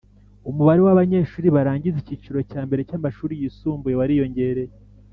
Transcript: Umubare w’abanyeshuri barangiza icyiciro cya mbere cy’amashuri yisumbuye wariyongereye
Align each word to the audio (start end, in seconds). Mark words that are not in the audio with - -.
Umubare 0.49 0.79
w’abanyeshuri 0.85 1.47
barangiza 1.55 1.97
icyiciro 1.99 2.39
cya 2.49 2.61
mbere 2.67 2.81
cy’amashuri 2.89 3.33
yisumbuye 3.41 3.95
wariyongereye 3.99 4.73